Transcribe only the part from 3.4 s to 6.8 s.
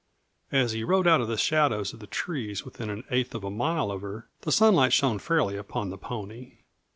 a mile of her the sunlight shone fairly upon the pony.